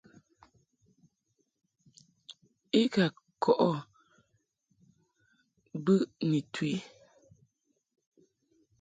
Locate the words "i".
2.79-2.81, 6.73-6.75